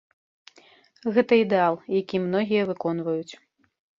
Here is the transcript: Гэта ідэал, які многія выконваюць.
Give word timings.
Гэта 1.17 1.33
ідэал, 1.43 1.75
які 1.99 2.21
многія 2.25 2.63
выконваюць. 2.73 3.33